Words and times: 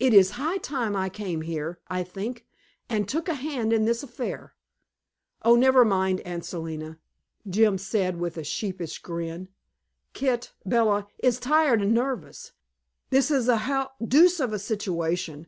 It 0.00 0.14
is 0.14 0.30
high 0.40 0.56
time 0.56 0.96
I 0.96 1.10
came 1.10 1.42
here, 1.42 1.78
I 1.88 2.02
think, 2.02 2.46
and 2.88 3.06
took 3.06 3.28
a 3.28 3.34
hand 3.34 3.70
in 3.70 3.84
this 3.84 4.02
affair." 4.02 4.54
"Oh, 5.42 5.56
never 5.56 5.84
mind, 5.84 6.20
Aunt 6.22 6.42
Selina," 6.46 6.98
Jim 7.46 7.76
said, 7.76 8.18
with 8.18 8.38
a 8.38 8.44
sheepish 8.44 8.98
grin. 9.00 9.48
"Kit 10.14 10.54
Bella 10.64 11.06
is 11.18 11.38
tired 11.38 11.82
and 11.82 11.92
nervous. 11.92 12.52
This 13.10 13.30
is 13.30 13.46
a 13.46 13.60
h 13.68 13.90
deuce 14.08 14.40
of 14.40 14.54
a 14.54 14.58
situation. 14.58 15.46